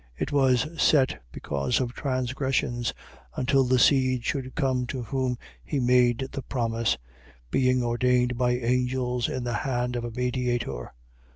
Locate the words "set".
0.81-1.21